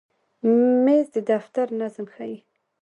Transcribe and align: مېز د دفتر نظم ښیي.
مېز 0.83 1.05
د 1.15 1.17
دفتر 1.31 1.67
نظم 1.79 2.05
ښیي. 2.13 2.37